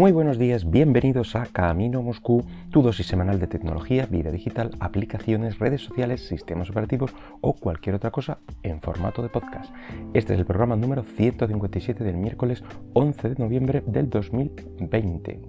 Muy 0.00 0.12
buenos 0.12 0.38
días, 0.38 0.70
bienvenidos 0.70 1.36
a 1.36 1.44
Camino 1.44 2.00
Moscú, 2.00 2.42
tu 2.70 2.80
dosis 2.80 3.06
semanal 3.06 3.38
de 3.38 3.46
tecnología, 3.46 4.06
vida 4.06 4.30
digital, 4.30 4.70
aplicaciones, 4.80 5.58
redes 5.58 5.82
sociales, 5.82 6.26
sistemas 6.26 6.70
operativos 6.70 7.14
o 7.42 7.52
cualquier 7.52 7.96
otra 7.96 8.10
cosa 8.10 8.38
en 8.62 8.80
formato 8.80 9.20
de 9.22 9.28
podcast. 9.28 9.70
Este 10.14 10.32
es 10.32 10.38
el 10.38 10.46
programa 10.46 10.74
número 10.74 11.02
157 11.02 12.02
del 12.02 12.16
miércoles 12.16 12.64
11 12.94 13.28
de 13.28 13.34
noviembre 13.44 13.82
del 13.86 14.08
2020 14.08 15.40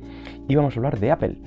y 0.50 0.56
vamos 0.56 0.76
a 0.76 0.80
hablar 0.80 1.00
de 1.00 1.12
Apple. 1.12 1.38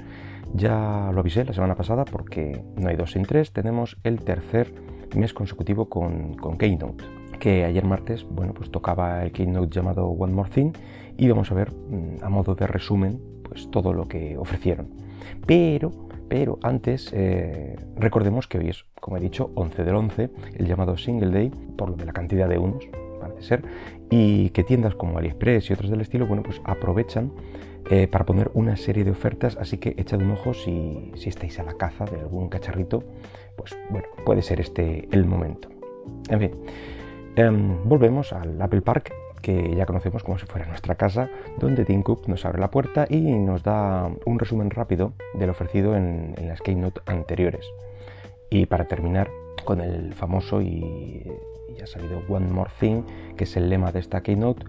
Ya 0.55 1.11
lo 1.13 1.21
avisé 1.21 1.45
la 1.45 1.53
semana 1.53 1.75
pasada 1.75 2.07
porque 2.07 2.65
no 2.77 2.89
hay 2.89 2.97
dos 2.97 3.11
sin 3.11 3.25
tres, 3.25 3.53
tenemos 3.53 3.99
el 4.03 4.25
tercer 4.25 4.73
mes 5.15 5.35
consecutivo 5.35 5.91
con, 5.91 6.37
con 6.37 6.57
Keynote 6.57 7.05
que 7.39 7.65
ayer 7.65 7.85
martes, 7.85 8.27
bueno, 8.29 8.55
pues 8.55 8.71
tocaba 8.71 9.25
el 9.25 9.33
keynote 9.33 9.75
llamado 9.75 10.07
One 10.07 10.33
More 10.33 10.51
Thing 10.51 10.73
y 11.17 11.29
vamos 11.29 11.51
a 11.51 11.55
ver 11.55 11.73
mm, 11.73 12.23
a 12.23 12.29
modo 12.29 12.55
de 12.55 12.67
resumen 12.67 13.21
pues 13.43 13.71
todo 13.71 13.93
lo 13.93 14.07
que 14.07 14.37
ofrecieron. 14.37 14.89
Pero, 15.47 15.93
pero 16.29 16.59
antes 16.63 17.11
eh, 17.13 17.77
recordemos 17.97 18.49
que 18.49 18.59
hoy 18.59 18.69
es, 18.69 18.85
como 19.01 19.17
he 19.17 19.21
dicho, 19.21 19.51
11 19.55 19.85
del 19.85 19.95
11, 19.95 20.31
el 20.57 20.67
llamado 20.67 20.97
Single 20.97 21.31
Day, 21.31 21.51
por 21.77 21.91
lo 21.91 21.97
de 21.97 22.07
la 22.07 22.13
cantidad 22.13 22.49
de 22.49 22.59
unos, 22.59 22.85
parece 23.21 23.43
ser, 23.43 23.65
y 24.11 24.51
que 24.51 24.65
tiendas 24.65 24.95
como 24.95 25.19
AliExpress 25.19 25.71
y 25.71 25.73
otros 25.73 25.91
del 25.91 26.01
estilo, 26.01 26.27
bueno, 26.27 26.43
pues 26.43 26.61
aprovechan 26.65 27.33
eh, 27.91 28.09
para 28.09 28.25
poner 28.25 28.51
una 28.55 28.77
serie 28.77 29.05
de 29.05 29.11
ofertas, 29.11 29.57
así 29.59 29.79
que 29.79 29.95
echad 29.99 30.21
un 30.21 30.31
ojo 30.31 30.55
si, 30.55 31.13
si 31.17 31.29
estáis 31.29 31.59
a 31.59 31.65
la 31.65 31.75
caza 31.75 32.07
de 32.07 32.19
algún 32.19 32.49
cacharrito, 32.49 33.05
pues 33.57 33.77
bueno, 33.91 34.09
puede 34.25 34.43
ser 34.43 34.61
este 34.61 35.09
el 35.13 35.27
momento. 35.27 35.69
En 36.31 36.41
fin, 36.41 36.51
em, 37.37 37.79
volvemos 37.85 38.33
al 38.33 38.61
Apple 38.61 38.83
Park 38.83 39.13
que 39.45 39.75
ya 39.77 39.85
conocemos 39.85 40.25
como 40.25 40.39
si 40.39 40.47
fuera 40.47 40.67
nuestra 40.67 40.95
casa, 40.95 41.29
donde 41.59 41.85
Tim 41.85 42.03
Cook 42.03 42.29
nos 42.29 42.47
abre 42.47 42.59
la 42.59 42.71
puerta 42.71 43.07
y 43.11 43.21
nos 43.21 43.63
da 43.63 44.11
un 44.25 44.39
resumen 44.39 44.71
rápido 44.71 45.13
del 45.35 45.51
ofrecido 45.51 45.95
en, 45.97 46.35
las 46.49 46.63
Keynote 46.63 47.03
anteriores. 47.05 47.67
Y 48.49 48.65
para 48.65 48.87
terminar 48.87 49.29
con 49.67 49.83
el 49.83 50.15
famoso 50.15 50.63
y, 50.63 51.31
ya 51.77 51.87
salido 51.87 52.23
One 52.27 52.51
More 52.51 52.71
Thing, 52.81 53.03
que 53.37 53.45
es 53.45 53.55
el 53.59 53.69
lema 53.69 53.93
de 53.93 53.99
esta 53.99 54.23
Keynote, 54.23 54.65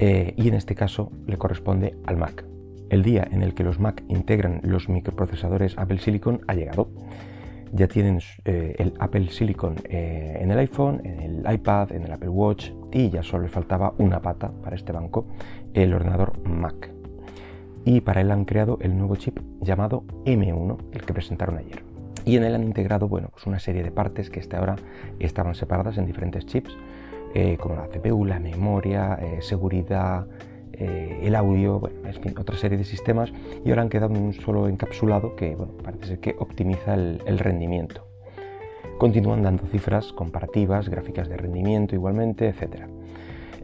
eh, 0.00 0.34
y 0.36 0.48
en 0.48 0.54
este 0.54 0.74
caso 0.74 1.12
le 1.28 1.38
corresponde 1.38 1.94
al 2.04 2.16
Mac. 2.16 2.44
El 2.88 3.04
día 3.04 3.28
en 3.30 3.42
el 3.42 3.54
que 3.54 3.62
los 3.62 3.78
Mac 3.78 4.02
integran 4.08 4.60
los 4.64 4.88
microprocesadores 4.88 5.78
Apple 5.78 5.98
Silicon 5.98 6.40
ha 6.48 6.54
llegado 6.54 6.88
ya 7.72 7.86
tienen 7.88 8.20
eh, 8.44 8.74
el 8.78 8.94
Apple 8.98 9.28
Silicon 9.30 9.76
eh, 9.84 10.38
en 10.40 10.50
el 10.50 10.58
iPhone, 10.58 11.00
en 11.04 11.20
el 11.20 11.52
iPad, 11.52 11.92
en 11.92 12.04
el 12.04 12.12
Apple 12.12 12.28
Watch 12.28 12.70
y 12.92 13.10
ya 13.10 13.22
solo 13.22 13.44
le 13.44 13.48
faltaba 13.48 13.94
una 13.98 14.20
pata 14.20 14.50
para 14.62 14.76
este 14.76 14.92
banco, 14.92 15.26
el 15.74 15.94
ordenador 15.94 16.38
Mac. 16.48 16.90
Y 17.84 18.00
para 18.00 18.20
él 18.20 18.30
han 18.30 18.44
creado 18.44 18.78
el 18.80 18.96
nuevo 18.96 19.16
chip 19.16 19.38
llamado 19.60 20.04
M1, 20.24 20.78
el 20.92 21.02
que 21.02 21.14
presentaron 21.14 21.58
ayer. 21.58 21.82
Y 22.24 22.36
en 22.36 22.44
él 22.44 22.54
han 22.54 22.64
integrado 22.64 23.08
bueno, 23.08 23.28
pues 23.32 23.46
una 23.46 23.58
serie 23.58 23.82
de 23.82 23.90
partes 23.90 24.28
que 24.28 24.40
hasta 24.40 24.58
ahora 24.58 24.76
estaban 25.18 25.54
separadas 25.54 25.96
en 25.96 26.04
diferentes 26.04 26.44
chips, 26.44 26.76
eh, 27.34 27.56
como 27.58 27.76
la 27.76 27.86
CPU, 27.88 28.24
la 28.26 28.40
memoria, 28.40 29.18
seguridad, 29.40 30.26
eh, 30.72 31.20
el 31.22 31.34
audio, 31.34 31.80
bueno, 31.80 31.96
fin, 32.22 32.34
otra 32.38 32.56
serie 32.56 32.78
de 32.78 32.84
sistemas 32.84 33.32
y 33.64 33.70
ahora 33.70 33.82
han 33.82 33.88
quedado 33.88 34.14
en 34.14 34.22
un 34.22 34.32
solo 34.32 34.68
encapsulado 34.68 35.36
que 35.36 35.56
parece 35.82 36.06
ser 36.06 36.20
que 36.20 36.36
optimiza 36.38 36.94
el, 36.94 37.38
rendimiento. 37.38 38.06
Continúan 38.98 39.42
dando 39.42 39.66
cifras 39.66 40.12
comparativas, 40.12 40.88
gráficas 40.88 41.28
de 41.28 41.36
rendimiento 41.36 41.94
igualmente, 41.94 42.48
etc. 42.48 42.86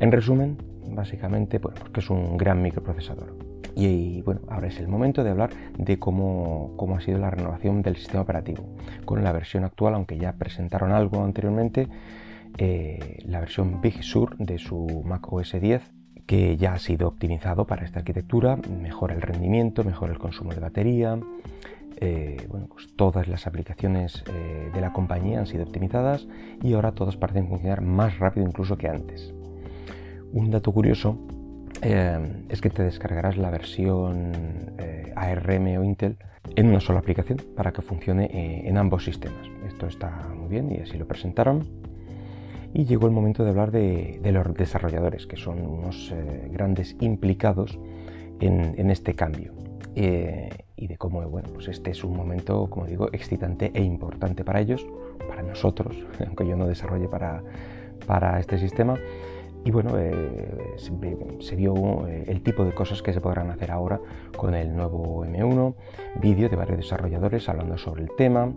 En 0.01 0.13
resumen, 0.13 0.59
básicamente, 0.89 1.61
porque 1.61 2.01
es 2.01 2.11
un 2.11 2.37
gran 2.37 2.63
microprocesador. 2.63 3.35
Y, 3.75 4.23
bueno, 4.23 4.41
ahora 4.49 4.69
es 4.69 4.81
el 4.81 4.89
momento 4.89 5.23
de 5.23 5.31
hablar 5.31 5.51
de 5.77 5.99
cómo, 5.99 6.73
cómo, 6.77 6.97
ha 6.97 7.01
sido 7.03 7.19
la 7.19 7.31
renovación 7.31 7.83
del 7.83 7.97
sistema 7.97 8.23
operativo. 8.23 8.65
Con 9.05 9.23
la 9.23 9.33
versión 9.33 9.65
actual, 9.65 9.95
aunque 9.95 10.17
ya 10.17 10.33
presentaron 10.33 10.93
algo 10.93 11.23
anteriormente, 11.23 11.89
eh, 12.57 13.19
la 13.27 13.41
versión 13.41 13.83
Big 13.83 14.03
Sur 14.03 14.39
de 14.39 14.59
su 14.59 15.03
Mac 15.05 15.31
OS 15.31 15.61
10 15.61 15.96
que 16.27 16.57
ya 16.57 16.75
ha 16.75 16.79
sido 16.79 17.09
optimizado 17.09 17.67
para 17.67 17.85
esta 17.85 18.01
arquitectura, 18.01 18.57
mejora 18.57 19.15
el 19.15 19.23
rendimiento, 19.23 19.85
mejora 19.85 20.13
el 20.13 20.19
consumo 20.19 20.53
de 20.53 20.61
batería. 20.61 21.19
Eh, 21.99 22.47
bueno, 22.51 22.67
pues 22.67 22.89
todas 22.95 23.27
las 23.27 23.47
aplicaciones 23.47 24.23
eh, 24.27 24.71
de 24.75 24.81
la 24.81 24.93
compañía 24.93 25.39
han 25.39 25.47
sido 25.47 25.65
optimizadas 25.65 26.27
y 26.63 26.75
ahora 26.75 26.93
todas 26.93 27.17
parecen 27.17 27.49
funcionar 27.49 27.81
más 27.81 28.19
rápido 28.19 28.47
incluso 28.47 28.77
que 28.77 28.89
antes. 28.89 29.33
Un 30.33 30.51
dato 30.51 30.73
curioso 30.73 31.19
eh, 31.81 32.45
es 32.49 32.61
que 32.61 32.69
te 32.69 32.83
descargarás 32.83 33.39
la 33.39 33.51
versión 33.51 34.33
ARM 35.15 35.79
o 35.79 35.85
Intel 35.85 36.19
en 36.55 36.69
una 36.69 36.81
sola 36.81 36.99
aplicación 36.99 37.39
para 37.57 37.73
que 37.73 37.83
funcione 37.83 38.69
en 38.69 38.77
ambos 38.77 39.05
sistemas. 39.05 39.47
Esto 39.67 39.87
está 39.87 40.29
muy 40.35 40.49
bien 40.49 40.71
y 40.71 40.81
así 40.81 40.99
lo 40.99 41.07
presentaron 41.07 41.65
y 42.75 42.85
llegó 42.85 43.07
el 43.07 43.13
momento 43.13 43.45
de 43.45 43.51
hablar 43.51 43.71
de, 43.71 44.21
los 44.23 44.55
desarrolladores, 44.55 45.27
que 45.27 45.37
son 45.37 45.67
unos 45.67 46.13
eh, 46.13 46.49
grandes 46.51 46.97
implicados 47.01 47.79
en, 48.41 48.91
este 48.91 49.15
cambio. 49.15 49.53
Eh, 49.95 50.51
y 50.77 50.89
de 50.89 50.99
cómo 50.99 51.27
bueno, 51.29 51.49
pues 51.55 51.69
este 51.69 51.91
es 51.91 52.05
un 52.05 52.15
momento, 52.15 52.69
como 52.69 52.87
digo, 52.87 53.09
excitante 53.13 53.71
e 53.73 53.83
importante 53.83 54.45
para 54.45 54.61
ellos, 54.61 54.87
para 55.27 55.43
nosotros, 55.43 55.97
aunque 56.27 56.47
yo 56.47 56.57
no 56.57 56.67
desarrolle 56.67 57.09
para, 57.09 57.43
para 58.07 58.39
este 58.39 58.59
sistema. 58.59 58.99
Y 59.65 59.71
bueno, 59.73 59.99
eh, 59.99 60.77
se, 61.41 61.57
vio 61.57 62.07
el 62.07 62.41
tipo 62.43 62.65
de 62.65 62.73
cosas 62.73 63.03
que 63.03 63.13
se 63.13 63.21
podrán 63.21 63.51
hacer 63.51 63.73
ahora 63.73 64.01
con 64.37 64.55
el 64.55 64.77
nuevo 64.77 65.25
M1, 65.25 65.75
vídeo 66.21 66.49
de 66.49 66.55
varios 66.55 66.77
desarrolladores 66.79 67.49
hablando 67.49 67.77
sobre 67.77 68.05
el 68.05 68.11
tema, 68.17 68.53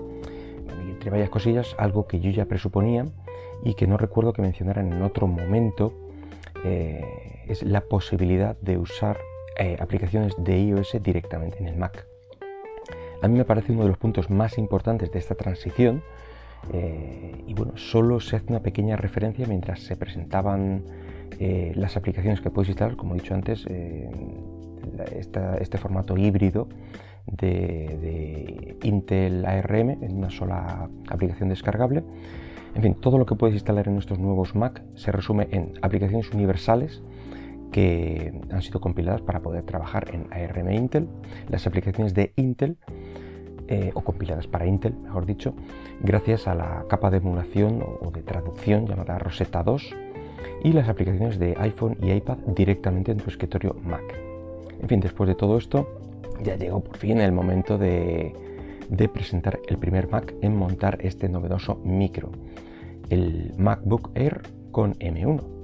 entre 0.99 1.11
varias 1.11 1.29
cosillas, 1.29 1.77
algo 1.77 2.07
que 2.07 2.19
yo 2.19 2.29
ya 2.29 2.43
presuponía, 2.43 3.05
y 3.63 3.75
que 3.75 3.87
no 3.87 3.95
recuerdo 3.95 4.33
que 4.33 4.41
mencionaran 4.41 4.91
en 4.91 5.01
otro 5.01 5.27
momento, 5.27 5.93
eh, 6.65 7.45
es 7.47 7.63
la 7.63 7.79
posibilidad 7.79 8.57
de 8.59 8.77
usar 8.77 9.17
eh, 9.57 9.77
aplicaciones 9.79 10.33
de 10.37 10.59
iOS 10.59 10.97
directamente 11.01 11.59
en 11.59 11.67
el 11.67 11.77
Mac. 11.77 12.05
A 13.21 13.29
mí 13.29 13.37
me 13.37 13.45
parece 13.45 13.71
uno 13.71 13.83
de 13.83 13.87
los 13.87 13.97
puntos 13.97 14.29
más 14.29 14.57
importantes 14.57 15.09
de 15.09 15.19
esta 15.19 15.35
transición 15.35 16.03
eh, 16.73 17.45
y 17.47 17.53
bueno, 17.53 17.77
solo 17.77 18.19
se 18.19 18.35
hace 18.35 18.47
una 18.49 18.59
pequeña 18.59 18.97
referencia 18.97 19.45
mientras 19.47 19.79
se 19.79 19.95
presentaban 19.95 20.83
las 21.39 21.95
aplicaciones 21.95 22.41
que 22.41 22.49
puedes 22.49 22.67
instalar, 22.67 22.97
como 22.97 23.15
he 23.15 23.19
dicho 23.19 23.33
antes, 23.33 23.65
este 25.21 25.77
formato 25.77 26.17
híbrido 26.17 26.67
de, 27.31 28.77
Intel 28.83 29.45
ARM 29.45 29.89
en 30.01 30.17
una 30.17 30.29
sola 30.29 30.89
aplicación 31.09 31.49
descargable 31.49 32.03
en 32.75 32.81
fin, 32.81 32.93
todo 32.95 33.17
lo 33.17 33.25
que 33.25 33.35
puedes 33.35 33.55
instalar 33.55 33.87
en 33.87 33.97
estos 33.97 34.19
nuevos 34.19 34.55
Mac 34.55 34.83
se 34.95 35.11
resume 35.11 35.47
en 35.51 35.73
aplicaciones 35.81 36.31
universales 36.31 37.01
que 37.71 38.33
han 38.51 38.61
sido 38.61 38.79
compiladas 38.79 39.21
para 39.21 39.41
poder 39.41 39.63
trabajar 39.63 40.11
en 40.13 40.27
ARM 40.31 40.71
Intel, 40.71 41.07
las 41.49 41.67
aplicaciones 41.67 42.13
de 42.13 42.33
Intel, 42.35 42.77
eh, 43.67 43.91
o 43.93 44.01
compiladas 44.01 44.47
para 44.47 44.65
Intel, 44.65 44.95
mejor 44.95 45.25
dicho, 45.25 45.53
gracias 46.01 46.47
a 46.47 46.55
la 46.55 46.85
capa 46.89 47.11
de 47.11 47.17
emulación 47.17 47.83
o 47.83 48.09
de 48.11 48.23
traducción 48.23 48.87
llamada 48.87 49.19
Rosetta 49.19 49.61
2, 49.61 49.95
y 50.63 50.73
las 50.73 50.89
aplicaciones 50.89 51.37
de 51.37 51.55
iPhone 51.59 51.97
y 52.01 52.11
iPad 52.11 52.37
directamente 52.47 53.11
en 53.11 53.17
tu 53.17 53.29
escritorio 53.29 53.75
Mac. 53.83 54.03
En 54.81 54.87
fin, 54.87 54.99
después 54.99 55.27
de 55.27 55.35
todo 55.35 55.57
esto, 55.57 55.98
ya 56.43 56.55
llegó 56.55 56.83
por 56.83 56.97
fin 56.97 57.21
el 57.21 57.31
momento 57.31 57.77
de 57.77 58.33
presentar 59.13 59.59
el 59.67 59.77
primer 59.77 60.09
Mac 60.09 60.33
en 60.41 60.55
montar 60.55 60.97
este 61.01 61.29
novedoso 61.29 61.75
micro, 61.83 62.31
el 63.09 63.53
MacBook 63.57 64.11
Air 64.15 64.41
con 64.71 64.95
M1. 64.95 65.59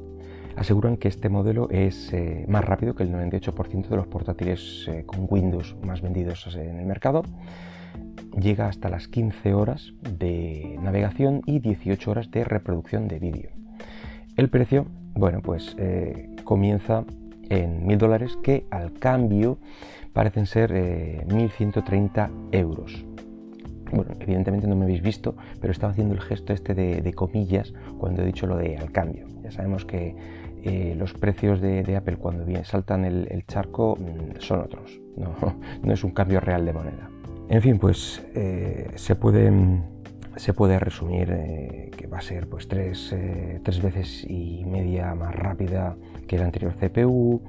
Aseguran 0.55 0.95
que 0.95 1.09
este 1.09 1.27
modelo 1.27 1.69
es 1.69 2.13
eh, 2.13 2.45
más 2.47 2.63
rápido 2.63 2.95
que 2.95 3.03
el 3.03 3.11
98% 3.11 3.89
de 3.89 3.95
los 3.95 4.07
portátiles 4.07 4.85
eh, 4.87 5.03
con 5.05 5.27
Windows 5.29 5.75
más 5.83 6.01
vendidos 6.01 6.55
en 6.55 6.79
el 6.79 6.85
mercado. 6.85 7.23
Llega 8.39 8.67
hasta 8.67 8.89
las 8.89 9.07
15 9.07 9.53
horas 9.53 9.93
de 10.01 10.77
navegación 10.81 11.41
y 11.45 11.59
18 11.59 12.09
horas 12.09 12.31
de 12.31 12.45
reproducción 12.45 13.07
de 13.07 13.19
vídeo. 13.19 13.49
El 14.37 14.49
precio, 14.49 14.85
bueno, 15.13 15.41
pues 15.41 15.75
eh, 15.77 16.29
comienza 16.43 17.03
en 17.49 17.85
1000 17.85 17.97
dólares 17.97 18.37
que 18.43 18.65
al 18.71 18.93
cambio 18.93 19.57
parecen 20.13 20.45
ser 20.45 20.71
1130 21.27 22.29
euros 22.51 23.05
bueno, 23.91 24.11
evidentemente 24.19 24.67
no 24.67 24.75
me 24.75 24.85
habéis 24.85 25.01
visto, 25.01 25.35
pero 25.61 25.71
estaba 25.71 25.91
haciendo 25.91 26.13
el 26.13 26.21
gesto 26.21 26.53
este 26.53 26.73
de, 26.73 27.13
comillas 27.13 27.73
cuando 27.97 28.21
he 28.21 28.25
dicho 28.25 28.47
lo 28.47 28.57
de 28.57 28.77
al 28.77 28.91
cambio. 28.91 29.27
Ya 29.43 29.51
sabemos 29.51 29.85
que 29.85 30.15
eh, 30.63 30.95
los 30.97 31.13
precios 31.13 31.61
de, 31.61 31.95
Apple 31.95 32.17
cuando 32.17 32.45
saltan 32.63 33.05
el, 33.05 33.45
charco 33.47 33.97
mm, 33.99 34.39
son 34.39 34.61
otros, 34.61 34.99
no, 35.83 35.93
es 35.93 36.03
un 36.03 36.11
cambio 36.11 36.39
real 36.39 36.65
de 36.65 36.73
moneda. 36.73 37.09
En 37.47 37.61
fin, 37.61 37.77
pues 37.77 38.25
eh, 38.33 38.91
se, 38.95 39.15
puede, 39.15 39.51
se 40.37 40.53
puede 40.53 40.79
resumir 40.79 41.29
eh, 41.31 41.91
que 41.95 42.07
va 42.07 42.19
a 42.19 42.21
ser 42.21 42.47
pues 42.47 42.67
tres, 42.67 43.15
tres 43.63 43.81
veces 43.81 44.25
y 44.27 44.63
media 44.65 45.15
más 45.15 45.33
rápida 45.33 45.95
que 46.27 46.37
la 46.37 46.45
anterior 46.45 46.73
CPU, 46.73 47.41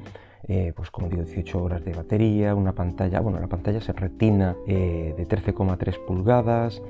eh, 0.49 0.73
pues 0.77 0.91
como 0.91 1.09
digo, 1.09 1.23
18 1.23 1.63
horas 1.63 1.85
de 1.85 1.93
batería, 1.93 2.55
una 2.55 2.73
pantalla, 2.73 3.21
bueno, 3.21 3.41
la 3.41 3.49
pantalla 3.49 3.81
se 3.81 3.93
retina 3.93 4.57
eh, 4.67 5.15
de 5.17 5.27
13,3 5.27 6.05
pulgadas, 6.07 6.83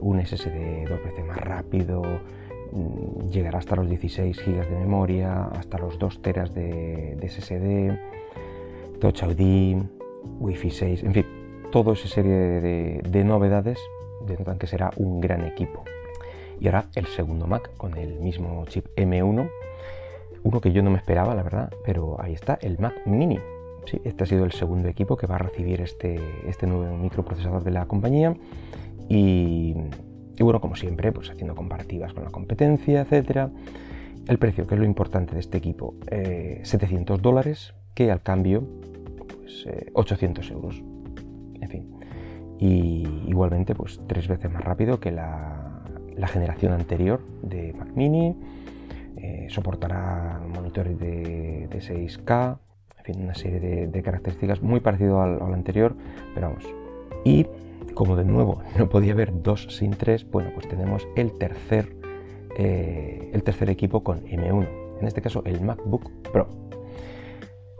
un 0.00 0.20
SSD 0.20 0.88
dos 0.88 1.04
veces 1.04 1.24
más 1.24 1.36
rápido, 1.36 2.02
mm, 2.72 3.30
llegará 3.30 3.58
hasta 3.58 3.76
los 3.76 3.88
16 3.88 4.36
GB 4.44 4.68
de 4.68 4.76
memoria, 4.76 5.44
hasta 5.44 5.78
los 5.78 5.98
2 6.00 6.20
teras 6.20 6.52
de, 6.52 7.16
SSD, 7.22 7.96
Touch 8.98 9.22
ID, 9.22 9.82
Wi-Fi 10.40 10.70
6, 10.70 11.04
en 11.04 11.14
fin, 11.14 11.26
toda 11.70 11.92
esa 11.92 12.08
serie 12.08 12.32
de 12.32 13.24
novedades 13.24 13.78
denotan 14.26 14.58
que 14.58 14.66
será 14.66 14.90
un 14.96 15.20
gran 15.20 15.44
equipo. 15.44 15.84
Y 16.60 16.66
ahora 16.66 16.86
el 16.94 17.06
segundo 17.06 17.46
Mac 17.46 17.70
con 17.76 17.96
el 17.96 18.20
mismo 18.20 18.64
chip 18.66 18.86
M1, 18.96 19.50
uno 20.44 20.60
que 20.60 20.72
yo 20.72 20.82
no 20.82 20.90
me 20.90 20.98
esperaba, 20.98 21.34
la 21.34 21.42
verdad, 21.42 21.72
pero 21.84 22.20
ahí 22.20 22.32
está, 22.32 22.58
el 22.62 22.78
Mac 22.78 22.94
Mini. 23.04 23.38
Sí, 23.84 24.00
este 24.04 24.24
ha 24.24 24.26
sido 24.26 24.44
el 24.44 24.52
segundo 24.52 24.88
equipo 24.88 25.16
que 25.16 25.26
va 25.26 25.36
a 25.36 25.38
recibir 25.38 25.80
este, 25.80 26.20
este 26.46 26.66
nuevo 26.66 26.96
microprocesador 26.96 27.64
de 27.64 27.72
la 27.72 27.86
compañía. 27.86 28.36
Y, 29.08 29.74
bueno, 30.38 30.60
como 30.60 30.76
siempre, 30.76 31.12
pues 31.12 31.30
haciendo 31.30 31.54
comparativas 31.54 32.12
con 32.12 32.24
la 32.24 32.30
competencia, 32.30 33.02
etcétera. 33.02 33.50
El 34.28 34.38
precio, 34.38 34.66
que 34.66 34.74
es 34.74 34.80
lo 34.80 34.86
importante 34.86 35.34
de 35.34 35.40
este 35.40 35.58
equipo, 35.58 35.94
700 36.08 37.18
eh, 37.18 37.22
dólares, 37.22 37.74
que 37.94 38.12
al 38.12 38.22
cambio, 38.22 38.62
pues 39.40 39.66
800 39.94 40.48
eh, 40.48 40.52
euros. 40.52 40.82
Y 42.62 43.24
igualmente, 43.26 43.74
pues 43.74 44.00
tres 44.06 44.28
veces 44.28 44.48
más 44.48 44.62
rápido 44.62 45.00
que 45.00 45.10
la, 45.10 45.80
generación 46.28 46.72
anterior 46.72 47.20
de 47.42 47.72
Mac 47.72 47.88
Mini, 47.96 48.36
eh, 49.16 49.48
soportará 49.50 50.40
monitores 50.54 50.96
de, 50.96 51.68
6K, 51.68 52.58
en 52.98 53.04
fin, 53.04 53.24
una 53.24 53.34
serie 53.34 53.88
de, 53.88 54.02
características 54.02 54.62
muy 54.62 54.78
parecido 54.78 55.20
al, 55.20 55.42
anterior, 55.52 55.96
pero 56.36 56.50
vamos. 56.50 56.64
Y 57.24 57.48
como 57.94 58.14
de 58.14 58.24
nuevo 58.24 58.62
no 58.78 58.88
podía 58.88 59.12
haber 59.12 59.42
dos 59.42 59.66
sin 59.76 59.90
tres, 59.90 60.24
bueno, 60.30 60.50
pues 60.54 60.68
tenemos 60.68 61.08
el 61.16 61.32
tercer, 61.32 61.96
eh, 62.56 63.28
el 63.34 63.42
tercer 63.42 63.70
equipo 63.70 64.04
con 64.04 64.22
M1, 64.24 64.68
en 65.00 65.06
este 65.08 65.20
caso 65.20 65.42
el 65.46 65.60
MacBook 65.62 66.12
Pro 66.32 66.46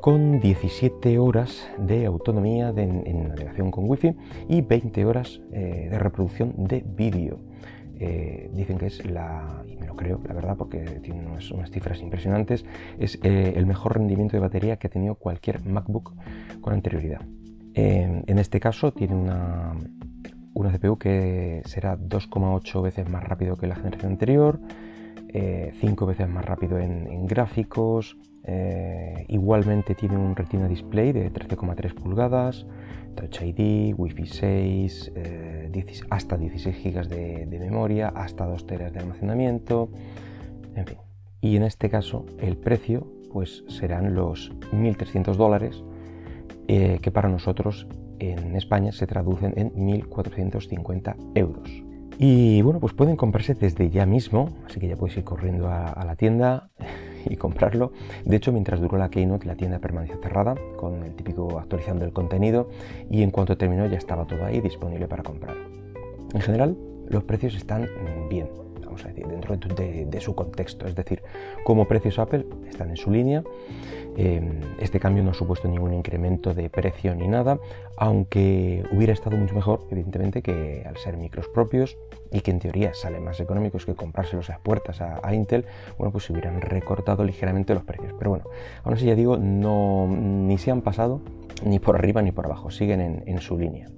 con 0.03 0.41
17 0.41 1.17
horas 1.21 1.71
de 1.79 2.07
autonomía 2.07 2.75
en 2.77 3.29
navegación 3.29 3.71
con 3.71 3.89
Wi-Fi 3.89 4.17
y 4.49 4.61
20 4.61 5.05
horas 5.05 5.41
eh, 5.53 5.87
de 5.93 5.99
reproducción 5.99 6.53
de 6.57 6.85
vídeo. 6.85 7.39
Eh, 8.01 8.51
dicen 8.53 8.79
que 8.79 8.87
es 8.87 9.09
la, 9.09 9.63
y 9.65 9.77
me 9.77 9.87
lo 9.87 9.95
creo, 9.95 10.21
la 10.27 10.35
verdad, 10.35 10.57
porque 10.57 10.81
tiene 11.05 11.25
unas, 11.25 11.71
cifras 11.71 12.01
impresionantes, 12.01 12.65
es 12.99 13.17
eh, 13.23 13.53
el 13.55 13.65
mejor 13.65 13.97
rendimiento 13.97 14.37
de 14.37 14.41
batería 14.41 14.77
que 14.77 14.89
ha 14.89 14.91
tenido 14.91 15.15
cualquier 15.15 15.65
MacBook 15.65 16.15
con 16.61 16.73
anterioridad. 16.73 17.21
en 17.75 18.39
este 18.39 18.59
caso 18.59 18.93
tiene 18.93 19.15
una, 19.15 19.73
una 20.53 20.77
CPU 20.77 20.99
que 20.99 21.63
será 21.65 21.97
2,8 21.97 22.83
veces 22.83 23.09
más 23.09 23.23
rápido 23.23 23.57
que 23.57 23.69
la 23.69 23.77
generación 23.77 24.11
anterior, 24.13 24.59
5 25.33 25.35
eh, 25.35 26.07
veces 26.07 26.29
más 26.29 26.45
rápido 26.45 26.79
en, 26.79 27.27
gráficos, 27.27 28.17
igualmente 29.29 29.95
tiene 29.95 30.17
un 30.17 30.35
Retina 30.35 30.69
Display 30.69 31.13
de 31.13 31.33
13,3 31.33 31.95
pulgadas, 31.95 32.67
Touch 33.15 33.43
ID, 33.43 33.95
Wi-Fi 33.97 34.27
6, 34.27 35.13
eh, 35.15 35.87
hasta 36.11 36.37
16 36.37 36.77
GB 36.83 37.09
de, 37.09 37.59
memoria, 37.61 38.09
hasta 38.09 38.47
2 38.47 38.67
teras 38.67 38.93
de 38.93 39.01
almacenamiento, 39.01 39.91
en 40.75 40.87
fin. 40.87 40.99
Y 41.41 41.57
en 41.57 41.65
este 41.65 41.91
caso 41.91 42.25
el 42.39 42.57
precio 42.57 43.07
pues 43.33 43.65
serán 43.69 44.15
los 44.15 44.53
1.300 44.73 45.37
dólares 45.37 45.83
eh, 46.69 46.99
que 47.01 47.11
para 47.11 47.29
nosotros 47.29 47.87
en 48.19 48.55
España 48.57 48.93
se 48.93 49.07
traducen 49.07 49.55
en 49.57 49.73
1.450 49.73 51.17
euros. 51.35 51.69
Y 52.19 52.61
bueno, 52.63 52.79
pues 52.79 52.93
pueden 52.93 53.17
comprarse 53.17 53.55
desde 53.55 53.91
ya 53.91 54.07
mismo, 54.07 54.51
así 54.67 54.79
que 54.79 54.87
ya 54.87 54.97
podéis 54.97 55.17
ir 55.19 55.25
corriendo 55.25 55.69
a 55.69 56.05
la 56.05 56.15
tienda, 56.15 56.71
y 57.27 57.37
comprarlo. 57.37 57.93
De 58.25 58.37
hecho, 58.37 58.53
mientras 58.53 58.81
duró 58.81 58.99
la 58.99 59.11
Keynote, 59.11 59.47
la 59.47 59.57
tienda 59.57 59.79
permaneció 59.79 60.19
cerrada, 60.23 60.55
con 60.77 61.03
el 61.03 61.15
típico 61.15 61.59
actualizando 61.59 62.05
el 62.05 62.13
contenido, 62.13 62.69
y 63.11 63.23
en 63.23 63.31
cuanto 63.31 63.57
terminó 63.57 63.87
ya 63.87 63.99
estaba 63.99 64.27
todo 64.27 64.45
ahí 64.45 64.61
disponible 64.61 65.09
para 65.09 65.23
comprar. 65.23 65.57
En 66.35 66.41
general, 66.41 66.77
los 67.09 67.25
precios 67.25 67.55
están 67.55 67.89
bien, 68.31 68.49
dentro 69.15 69.57
de, 69.57 70.21
su 70.21 70.35
contexto, 70.35 70.87
es 70.87 70.95
decir, 70.95 71.23
como 71.65 71.87
precios 71.87 72.19
Apple 72.19 72.47
están 72.69 72.91
en 72.91 72.97
su 72.97 73.11
línea. 73.11 73.43
Em, 74.17 74.61
este 74.79 75.01
cambio 75.01 75.23
no 75.23 75.31
ha 75.31 75.35
supuesto 75.35 75.69
ningún 75.69 75.95
incremento 75.95 76.53
de 76.53 76.69
precio 76.69 77.15
ni 77.15 77.29
nada, 77.29 77.59
aunque 77.97 78.85
hubiera 78.93 79.13
estado 79.13 79.37
mucho 79.37 79.55
mejor, 79.55 79.81
evidentemente, 79.91 80.43
que 80.43 80.85
al 80.87 80.99
ser 80.99 81.17
micros 81.17 81.49
propios 81.49 81.97
y 82.31 82.41
que 82.41 82.51
en 82.51 82.59
teoría 82.59 82.93
salen 82.93 83.25
más 83.25 83.41
económicos 83.41 83.87
que 83.87 83.95
comprárselos 83.95 84.51
a 84.51 84.59
puertas 84.59 85.01
a, 85.01 85.35
Intel, 85.35 85.65
bueno, 85.97 86.13
pues 86.13 86.25
se 86.25 86.33
hubieran 86.33 86.61
recortado 86.61 87.25
ligeramente 87.25 87.73
los 87.73 87.85
precios. 87.85 88.13
Pero 88.19 88.31
bueno, 88.31 88.45
aún 88.85 88.95
así 88.95 89.07
ya 89.07 89.15
digo, 89.15 89.39
no, 89.39 90.07
ni 90.09 90.59
se 90.59 90.71
han 90.71 90.83
pasado 90.83 91.21
ni 91.65 91.79
por 91.79 91.97
arriba 91.97 92.21
ni 92.21 92.33
por 92.33 92.45
abajo, 92.45 92.71
siguen 92.71 93.23
en 93.25 93.39
su 93.41 93.59
línea. 93.59 93.89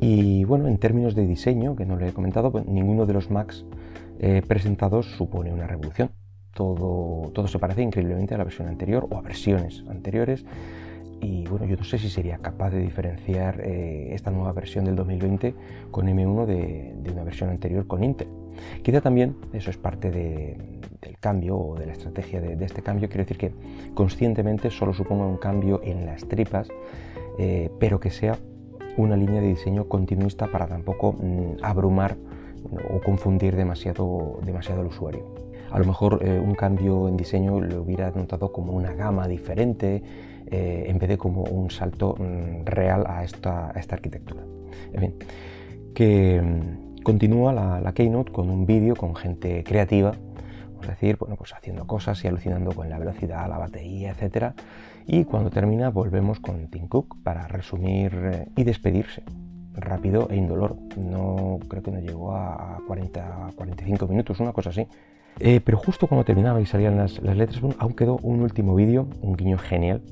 Y 0.00 0.44
bueno, 0.44 0.68
en 0.68 0.78
términos 0.78 1.14
de 1.14 1.26
diseño, 1.26 1.74
que 1.74 1.84
no 1.84 1.96
le 1.96 2.08
he 2.08 2.12
comentado, 2.12 2.52
pues 2.52 2.66
ninguno 2.66 3.06
de 3.06 3.12
los 3.14 3.30
Macs 3.30 3.64
eh, 4.18 4.42
presentados 4.46 5.06
supone 5.06 5.52
una 5.52 5.66
revolución. 5.66 6.10
Todo, 6.54 7.30
todo 7.32 7.46
se 7.46 7.58
parece 7.58 7.82
increíblemente 7.82 8.34
a 8.34 8.38
la 8.38 8.44
versión 8.44 8.68
anterior 8.68 9.06
o 9.10 9.16
a 9.16 9.22
versiones 9.22 9.84
anteriores. 9.88 10.44
Y 11.20 11.46
bueno, 11.48 11.66
yo 11.66 11.76
no 11.76 11.84
sé 11.84 11.98
si 11.98 12.08
sería 12.08 12.38
capaz 12.38 12.70
de 12.70 12.78
diferenciar 12.78 13.60
eh, 13.60 14.14
esta 14.14 14.30
nueva 14.30 14.52
versión 14.52 14.84
del 14.84 14.94
2020 14.96 15.54
con 15.90 16.06
M1 16.06 16.46
de, 16.46 17.12
una 17.12 17.24
versión 17.24 17.50
anterior 17.50 17.86
con 17.86 18.04
Intel. 18.04 18.28
Quizá 18.82 19.00
también 19.00 19.36
eso 19.52 19.70
es 19.70 19.76
parte 19.76 20.10
del 20.10 21.18
cambio 21.18 21.56
o 21.56 21.74
de 21.76 21.86
la 21.86 21.92
estrategia 21.92 22.40
de, 22.40 22.64
este 22.64 22.82
cambio. 22.82 23.08
Quiero 23.08 23.24
decir 23.24 23.38
que 23.38 23.52
conscientemente 23.94 24.70
solo 24.70 24.92
suponga 24.94 25.26
un 25.26 25.38
cambio 25.38 25.80
en 25.82 26.06
las 26.06 26.26
tripas, 26.26 26.68
eh, 27.38 27.70
pero 27.80 27.98
que 27.98 28.10
sea 28.10 28.36
una 28.96 29.16
línea 29.16 29.40
de 29.40 29.48
diseño 29.48 29.88
continuista 29.88 30.48
para 30.48 30.66
tampoco 30.66 31.12
mm, 31.12 31.62
abrumar 31.62 32.16
o 32.90 33.00
confundir 33.00 33.56
demasiado, 33.56 34.40
demasiado 34.44 34.86
usuario. 34.86 35.24
A 35.70 35.78
lo 35.78 35.84
mejor 35.84 36.20
eh, 36.22 36.38
un 36.38 36.54
cambio 36.54 37.08
en 37.08 37.16
diseño 37.16 37.60
lo 37.60 37.82
hubiera 37.82 38.10
notado 38.10 38.52
como 38.52 38.72
una 38.72 38.94
gama 38.94 39.28
diferente 39.28 40.02
eh, 40.50 40.86
en 40.88 40.98
vez 40.98 41.10
de 41.10 41.18
como 41.18 41.42
un 41.42 41.70
salto 41.70 42.14
mm, 42.18 42.64
real 42.64 43.04
a 43.06 43.24
esta, 43.24 43.72
esta, 43.76 43.96
arquitectura. 43.96 44.42
En 44.92 45.00
fin, 45.00 45.14
que 45.94 46.40
mm, 46.40 47.02
continúa 47.02 47.52
la, 47.52 47.80
la 47.80 47.92
Keynote 47.92 48.32
con 48.32 48.48
un 48.48 48.64
vídeo 48.64 48.96
con 48.96 49.14
gente 49.14 49.62
creativa 49.62 50.12
es 50.82 50.88
decir, 50.88 51.16
bueno, 51.18 51.36
pues 51.36 51.52
haciendo 51.54 51.86
cosas 51.86 52.22
y 52.24 52.28
alucinando 52.28 52.72
con 52.72 52.88
la 52.88 52.98
velocidad, 52.98 53.48
la 53.48 53.58
batería, 53.58 54.14
etc. 54.18 54.52
Y 55.06 55.24
cuando 55.24 55.50
termina 55.50 55.90
volvemos 55.90 56.40
con 56.40 56.68
Tim 56.68 56.88
Cook 56.88 57.16
para 57.22 57.48
resumir 57.48 58.12
eh, 58.14 58.48
y 58.56 58.64
despedirse. 58.64 59.22
Rápido 59.80 60.28
e 60.30 60.36
indolor. 60.36 60.76
No 60.96 61.58
creo 61.68 61.82
que 61.82 61.90
no 61.90 62.00
llegó 62.00 62.32
a 62.32 62.78
40, 62.86 63.50
45 63.54 64.06
minutos, 64.06 64.40
una 64.40 64.52
cosa 64.52 64.70
así. 64.70 64.86
Eh, 65.40 65.60
pero 65.64 65.78
justo 65.78 66.06
cuando 66.06 66.24
terminaba 66.24 66.60
y 66.60 66.66
salían 66.66 66.96
las, 66.96 67.22
las 67.22 67.36
letras, 67.36 67.60
aún 67.78 67.92
quedó 67.94 68.18
un 68.22 68.40
último 68.40 68.74
vídeo, 68.74 69.08
un 69.22 69.36
guiño 69.36 69.56
genial, 69.58 70.02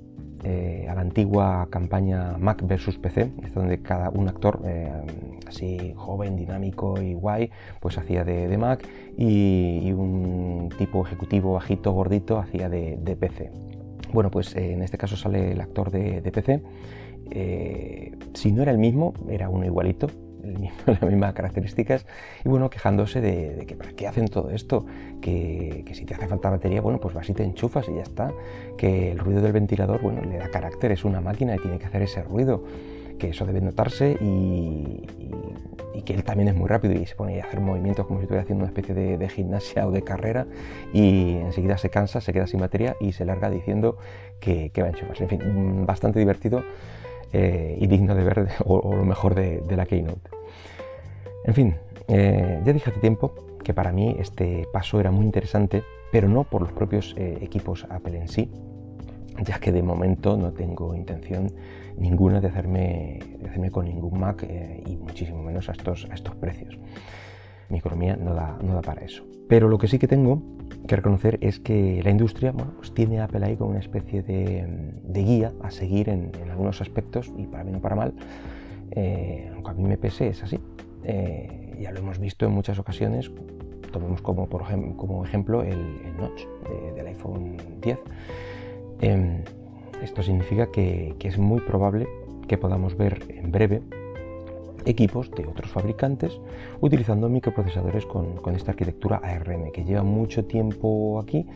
eh, 0.49 0.87
a 0.89 0.95
la 0.95 1.01
antigua 1.01 1.67
campaña 1.71 2.37
Mac 2.39 2.63
versus 2.65 2.99
PC, 2.99 3.33
donde 3.53 3.83
cada 3.83 4.11
un 4.11 4.29
actor 4.29 4.61
eh, 4.65 4.93
así 5.45 5.93
joven, 5.97 6.37
dinámico 6.37 7.03
y 7.03 7.15
guay, 7.15 7.51
pues 7.81 7.99
hacía 7.99 8.23
de, 8.23 8.57
Mac 8.57 8.87
y, 9.19 9.91
un 9.91 10.69
tipo 10.79 11.05
ejecutivo 11.05 11.55
bajito, 11.55 11.91
gordito, 11.91 12.39
hacía 12.39 12.69
de, 12.69 13.17
PC. 13.19 13.51
Bueno, 14.13 14.31
pues 14.31 14.55
eh, 14.55 14.75
en 14.75 14.83
este 14.83 14.99
caso 14.99 15.17
sale 15.17 15.51
el 15.51 15.61
actor 15.61 15.91
de, 15.91 16.23
PC. 16.31 16.63
Si 17.31 18.53
no 18.53 18.63
era 18.63 18.73
el 18.73 18.79
mismo, 18.79 19.15
era 19.29 19.49
uno 19.49 19.65
igualito, 19.65 20.09
las 20.87 21.03
mismas 21.03 21.33
características, 21.33 22.07
y 22.45 22.49
bueno, 22.49 22.71
quejándose 22.71 23.21
de, 23.21 23.65
que 23.67 23.75
para 23.75 23.93
qué 23.93 24.07
hacen 24.07 24.29
todo 24.29 24.51
esto, 24.51 24.87
que, 25.21 25.85
si 25.93 26.05
te 26.05 26.15
hace 26.15 26.27
falta 26.27 26.51
batería, 26.51 26.81
bueno, 26.81 26.99
pues 27.01 27.15
vas 27.15 27.29
y 27.29 27.35
te 27.35 27.43
enchufas 27.43 27.89
y 27.89 27.95
ya 27.95 28.03
está, 28.03 28.33
que 28.77 29.13
el 29.13 29.19
ruido 29.19 29.41
del 29.41 29.53
ventilador, 29.53 30.01
bueno, 30.01 30.23
le 30.23 30.39
da 30.39 30.51
carácter, 30.51 30.93
es 30.93 31.05
una 31.05 31.21
máquina 31.21 31.57
y 31.57 31.59
tiene 31.59 31.79
que 31.79 31.87
hacer 31.87 32.03
ese 32.03 32.23
ruido, 32.23 32.65
que 33.19 33.31
eso 33.31 33.47
debe 33.47 33.61
notarse 33.61 34.17
y, 34.21 35.07
que 36.05 36.15
él 36.15 36.23
también 36.23 36.49
es 36.49 36.55
muy 36.55 36.69
rápido 36.69 36.95
y 36.95 37.05
se 37.05 37.17
pone 37.17 37.41
a 37.41 37.45
hacer 37.47 37.59
movimientos 37.59 38.07
como 38.07 38.21
si 38.21 38.25
estuviera 38.25 38.45
haciendo 38.45 38.63
una 38.63 38.71
especie 38.71 38.95
de, 38.95 39.29
gimnasia 39.29 39.85
o 39.89 39.91
de 39.91 40.03
carrera 40.03 40.47
y 40.93 41.39
enseguida 41.39 41.79
se 41.79 41.91
cansa, 41.91 42.21
se 42.21 42.33
queda 42.33 42.47
sin 42.47 42.61
batería 42.61 42.95
y 43.01 43.11
se 43.11 43.25
larga 43.25 43.51
diciendo 43.51 43.97
que, 44.39 44.71
va 44.79 44.85
a 44.85 44.89
enchufarse. 44.91 45.25
En 45.25 45.31
fin, 45.31 45.85
bastante 45.85 46.21
divertido 46.21 46.63
eh, 47.33 47.77
y 47.81 47.87
digno 47.87 48.15
de 48.15 48.25
ver, 48.25 48.49
o, 48.65 48.95
lo 48.95 49.05
mejor 49.05 49.35
de, 49.35 49.63
la 49.77 49.87
Keynote. 49.87 50.31
En 51.45 51.55
fin, 51.55 51.77
eh, 52.09 52.61
ya 52.65 52.73
dije 52.73 52.91
hace 52.91 53.01
tiempo 53.01 53.35
que 53.63 53.75
para 53.75 53.93
mí 53.93 54.17
este 54.19 54.67
paso 54.73 55.01
era 55.01 55.11
muy 55.11 55.25
interesante, 55.25 55.83
pero 56.13 56.29
no 56.29 56.45
por 56.45 56.63
los 56.63 56.73
propios 56.73 57.15
eh, 57.17 57.39
equipos 57.41 57.87
Apple 57.91 58.19
en 58.19 58.29
sí, 58.29 58.51
ya 59.45 59.59
que 59.59 59.73
de 59.73 59.83
momento 59.83 60.37
no 60.37 60.53
tengo 60.53 60.95
intención 60.95 61.53
ninguna 61.99 62.41
de 62.41 62.49
hacerme, 62.49 63.21
de 63.39 63.49
hacerme 63.49 63.71
con 63.71 63.87
ningún 63.87 64.21
Mac 64.21 64.47
y 64.87 64.97
muchísimo 64.97 65.43
menos 65.43 65.69
a 65.69 65.73
estos, 65.73 66.07
a 66.11 66.15
estos 66.15 66.35
precios. 66.37 66.79
Mi 67.69 67.79
economía 67.79 68.17
no 68.17 68.35
da, 68.35 68.59
no 68.63 68.75
da 68.75 68.83
para 68.83 69.03
eso. 69.03 69.25
Pero 69.49 69.69
lo 69.69 69.79
que 69.79 69.89
sí 69.89 69.99
que 69.99 70.07
tengo 70.07 70.43
que 70.87 70.97
reconocer 70.97 71.39
es 71.41 71.59
que 71.59 72.01
la 72.03 72.11
industria 72.11 72.53
bueno, 72.53 72.73
pues 72.77 72.93
tiene 72.95 73.21
a 73.21 73.25
Apple 73.25 73.45
ahí 73.45 73.57
como 73.57 73.71
una 73.71 73.81
especie 73.81 74.23
de, 74.23 74.67
guía 75.13 75.53
a 75.63 75.71
seguir 75.71 76.09
en, 76.09 76.31
algunos 76.51 76.81
aspectos 76.81 77.33
y 77.37 77.47
para 77.47 77.65
bien 77.65 77.77
o 77.77 77.81
para 77.81 77.97
mal, 77.97 78.15
eh, 78.93 79.51
aunque 79.55 79.71
a 79.71 79.75
mí 79.75 79.85
me 79.85 79.99
pese, 79.99 80.29
es 80.29 80.43
así. 80.43 80.59
Eh, 81.05 81.77
ya 81.81 81.93
lo 81.93 81.99
hemos 81.99 82.19
visto 82.19 82.47
en 82.47 82.53
muchas 82.53 82.79
ocasiones, 82.79 83.31
tomemos 83.93 84.23
como, 84.23 84.49
por 84.49 84.63
ejemplo, 84.63 84.97
como 84.97 85.25
ejemplo 85.25 85.63
el, 85.63 85.79
notch 86.17 86.45
del 86.95 87.07
iPhone 87.07 87.57
10. 87.81 87.99
Em, 89.01 89.43
esto 90.03 90.23
significa 90.23 90.71
que, 90.71 91.15
es 91.21 91.39
muy 91.39 91.61
probable 91.61 92.07
que 92.49 92.59
podamos 92.59 92.97
ver 92.97 93.23
en 93.29 93.51
breve 93.51 93.83
equipos 94.87 95.31
de 95.33 95.47
otros 95.47 95.71
fabricantes 95.71 96.41
utilizando 96.81 97.29
microprocesadores 97.29 98.07
con, 98.07 98.41
esta 98.55 98.71
arquitectura 98.73 99.21
ARM 99.23 99.73
que 99.73 99.85
lleva 99.85 100.03
mucho 100.03 100.47
tiempo 100.47 101.21
aquí 101.21 101.47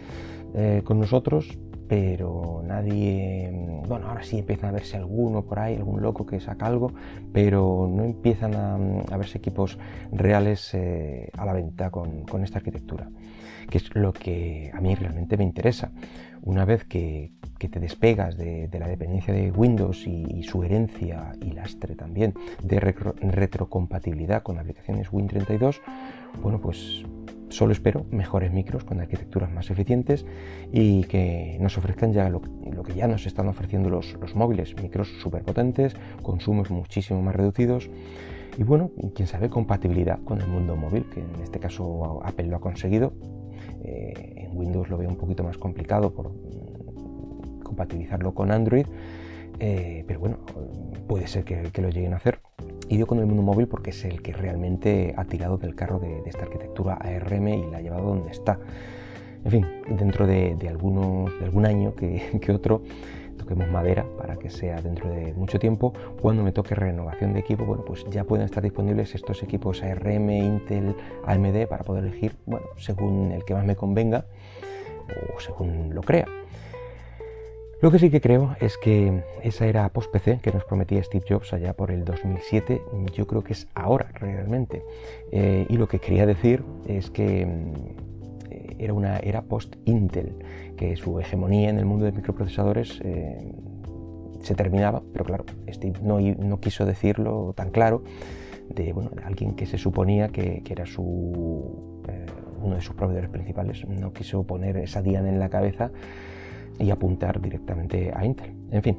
eh, 0.55 0.83
con 0.85 0.99
nosotros 0.99 1.59
pero 1.91 2.63
nadie, 2.65 3.51
bueno, 3.89 4.07
ahora 4.07 4.23
sí 4.23 4.39
empiezan 4.39 4.69
a 4.69 4.73
verse 4.75 4.97
alguno 4.97 5.43
por 5.43 5.59
ahí, 5.59 5.75
algún 5.75 6.01
loco 6.01 6.25
que 6.25 6.39
saca 6.39 6.67
algo, 6.67 6.93
pero 7.33 7.91
no 7.93 8.05
empiezan 8.05 8.55
a, 8.55 9.17
verse 9.17 9.39
equipos 9.39 9.77
reales 10.13 10.73
eh, 10.75 11.31
a 11.37 11.45
la 11.45 11.53
venta 11.53 11.91
con, 11.91 12.45
esta 12.45 12.59
arquitectura, 12.59 13.11
que 13.71 13.79
es 13.79 13.95
lo 13.95 14.13
que 14.13 14.71
a 14.75 14.81
mí 14.81 14.95
realmente 14.95 15.37
me 15.37 15.45
interesa. 15.45 15.91
Una 16.43 16.65
vez 16.65 16.85
que, 16.85 17.33
te 17.59 17.79
despegas 17.79 18.39
de, 18.39 18.69
la 18.79 18.89
dependencia 18.89 19.35
de 19.35 19.51
Windows 19.51 20.07
y, 20.07 20.43
su 20.43 20.63
herencia 20.65 21.33
y 21.43 21.53
lastre 21.53 21.95
también 21.95 22.35
de 22.63 22.81
retrocompatibilidad 22.81 24.43
con 24.43 24.59
aplicaciones 24.59 25.11
Win32, 25.11 25.81
bueno, 26.43 26.59
pues 26.61 27.05
Solo 27.51 27.73
espero 27.73 28.07
mejores 28.13 28.53
micros 28.53 28.85
con 28.85 29.01
arquitecturas 29.01 29.51
más 29.51 29.71
eficientes 29.71 30.25
y 30.73 31.03
que 31.05 31.59
nos 31.61 31.77
ofrezcan 31.77 32.13
ya 32.13 32.31
lo, 32.31 32.41
que 32.41 32.95
ya 32.95 33.09
nos 33.09 33.27
están 33.27 33.49
ofreciendo 33.49 33.91
los, 33.91 34.17
móviles, 34.37 34.81
micros 34.81 35.09
súper 35.21 35.43
potentes, 35.43 35.97
consumos 36.23 36.71
muchísimo 36.71 37.21
más 37.23 37.35
reducidos 37.35 37.91
y 38.57 38.63
bueno, 38.63 38.93
quién 39.17 39.27
sabe, 39.27 39.51
compatibilidad 39.51 40.21
con 40.25 40.41
el 40.41 40.47
mundo 40.47 40.77
móvil, 40.77 41.05
que 41.13 41.21
en 41.21 41.43
este 41.43 41.59
caso 41.59 42.21
Apple 42.25 42.47
lo 42.47 42.57
ha 42.57 42.61
conseguido. 42.61 43.13
Eh, 43.83 44.35
en 44.37 44.57
Windows 44.57 44.89
lo 44.89 44.99
veo 44.99 45.09
un 45.09 45.17
poquito 45.17 45.43
más 45.43 45.59
complicado 45.59 46.13
por 46.13 46.31
mm, 46.31 47.63
compatibilizarlo 47.63 48.35
con 48.35 48.51
Android, 48.51 48.87
eh, 49.59 50.05
pero 50.07 50.21
bueno, 50.21 50.39
puede 51.07 51.27
ser 51.27 51.45
que 51.45 51.83
lo 51.83 51.89
lleguen 51.89 52.15
a 52.15 52.17
hacer 52.17 52.41
y 52.91 52.97
dio 52.97 53.07
con 53.07 53.21
el 53.21 53.27
mundo 53.27 53.43
móvil 53.43 53.69
porque 53.69 53.91
es 53.91 54.05
el 54.05 54.21
que 54.21 54.33
realmente 54.33 55.15
ha 55.17 55.25
tirado 55.25 55.59
del 55.59 55.77
carro 55.77 56.01
de, 56.01 56.23
esta 56.27 56.43
arquitectura 56.43 56.95
ARM 56.95 57.49
y 57.49 57.71
la 57.71 57.79
ha 57.79 57.81
llevado 57.81 58.09
donde 58.09 58.33
está. 58.33 58.59
En 59.45 59.51
fin, 59.51 59.67
dentro 59.97 60.27
de, 60.27 60.57
algunos, 60.69 61.39
de 61.39 61.45
algún 61.45 61.67
año 61.67 61.95
que, 61.95 62.21
otro, 62.53 62.83
toquemos 63.41 63.69
madera 63.69 64.07
para 64.17 64.37
que 64.37 64.51
sea 64.51 64.81
dentro 64.81 65.11
de 65.11 65.33
mucho 65.35 65.59
tiempo. 65.59 65.93
Cuando 66.21 66.43
me 66.43 66.53
toque 66.53 66.75
renovación 66.75 67.33
de 67.33 67.41
equipo, 67.41 67.65
bueno, 67.65 67.85
pues 67.85 68.05
ya 68.11 68.25
pueden 68.25 68.45
estar 68.45 68.63
disponibles 68.63 69.15
estos 69.15 69.43
equipos 69.43 69.83
ARM, 69.83 70.31
Intel, 70.31 70.95
AMD 71.27 71.67
para 71.69 71.85
poder 71.85 72.05
elegir, 72.05 72.37
bueno, 72.47 72.67
según 72.77 73.33
el 73.33 73.45
que 73.45 73.55
más 73.55 73.65
me 73.65 73.77
convenga 73.77 74.25
o 75.35 75.41
según 75.41 75.95
lo 75.95 76.03
crea. 76.03 76.27
Lo 77.83 77.91
que 77.91 77.99
sí 77.99 78.11
que 78.11 78.21
creo 78.21 78.57
es 78.61 78.77
que 78.77 79.23
esa 79.43 79.67
era 79.67 79.89
post-PC 79.89 80.41
que 80.43 80.53
nos 80.53 80.65
prometía 80.65 81.03
Steve 81.03 81.25
Jobs 81.27 81.55
allá 81.55 81.73
por 81.73 81.91
el 81.91 82.05
2007, 82.05 82.83
yo 83.15 83.27
creo 83.27 83.43
que 83.43 83.55
es 83.55 83.69
ahora 83.75 84.11
realmente. 84.17 84.85
Eh, 85.33 85.65
y 85.67 85.79
lo 85.79 85.89
que 85.89 85.99
quería 85.99 86.27
decir 86.27 86.63
es 86.87 87.11
que 87.11 87.47
mm, 87.47 88.20
era 88.81 88.95
una 88.95 89.19
era 89.19 89.43
post-Intel, 89.43 90.35
que 90.77 90.97
su 90.97 91.21
hegemonía 91.21 91.69
en 91.69 91.79
el 91.79 91.85
mundo 91.85 92.07
de 92.07 92.13
microprocesadores 92.13 93.01
eh, 93.05 93.53
se 94.41 94.55
terminaba, 94.55 95.03
pero 95.13 95.25
claro, 95.25 95.45
Steve 95.69 95.99
no, 96.03 96.19
no, 96.21 96.61
quiso 96.61 96.87
decirlo 96.87 97.53
tan 97.55 97.71
claro 97.71 98.03
de, 98.75 98.93
bueno, 98.93 99.11
alguien 99.25 99.55
que 99.55 99.67
se 99.67 99.79
suponía 99.79 100.29
que, 100.29 100.63
era 100.69 100.87
su, 100.87 102.03
eh, 102.09 102.27
uno 102.63 102.77
de 102.77 102.81
sus 102.81 102.95
proveedores 102.95 103.31
principales, 103.31 103.87
no 103.87 104.13
quiso 104.13 104.45
poner 104.45 104.77
esa 104.79 105.03
diana 105.03 105.29
en 105.29 105.39
la 105.39 105.51
cabeza 105.51 105.91
y 106.79 106.91
apuntar 106.91 107.41
directamente 107.41 108.13
a 108.15 108.25
Intel. 108.25 108.55
En 108.71 108.83
fin, 108.83 108.97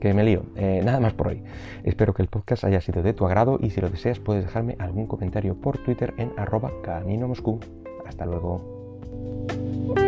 que 0.00 0.12
me 0.12 0.24
lío. 0.24 0.44
Eh, 0.56 0.82
nada 0.84 1.00
más 1.00 1.14
por 1.14 1.28
hoy. 1.28 1.42
Espero 1.84 2.12
que 2.12 2.22
el 2.22 2.28
podcast 2.28 2.64
haya 2.64 2.80
sido 2.80 3.02
de 3.02 3.12
tu 3.12 3.24
agrado 3.24 3.58
y 3.60 3.70
si 3.70 3.80
lo 3.80 3.88
deseas 3.88 4.18
puedes 4.18 4.44
dejarme 4.44 4.76
algún 4.78 5.06
comentario 5.06 5.54
por 5.60 5.78
Twitter 5.78 6.12
en 6.18 6.32
arroba 6.36 6.72
camino 6.82 7.28
Moscú. 7.28 7.60
Hasta 8.06 8.26
luego. 8.26 8.73
Música 9.04 10.03